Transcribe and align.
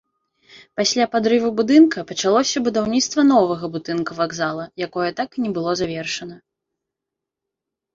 Пасля 0.79 1.05
падрыву 1.15 1.49
будынка 1.59 2.05
пачалося 2.13 2.57
будаўніцтва 2.69 3.27
новага 3.35 3.65
будынка 3.79 4.11
вакзала, 4.23 4.63
якое 4.89 5.09
так 5.25 5.29
і 5.37 5.49
не 5.49 5.57
было 5.63 5.71
завершана. 5.87 6.35